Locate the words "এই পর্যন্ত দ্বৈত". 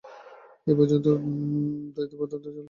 0.67-2.11